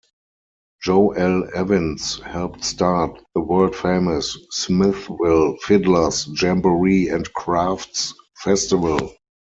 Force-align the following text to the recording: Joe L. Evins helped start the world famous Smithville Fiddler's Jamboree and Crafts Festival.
Joe 0.81 1.11
L. 1.11 1.47
Evins 1.53 2.21
helped 2.21 2.63
start 2.63 3.23
the 3.35 3.41
world 3.41 3.75
famous 3.75 4.35
Smithville 4.49 5.57
Fiddler's 5.57 6.25
Jamboree 6.27 7.09
and 7.09 7.31
Crafts 7.33 8.15
Festival. 8.37 9.13